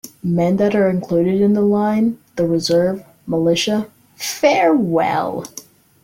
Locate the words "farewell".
4.15-5.45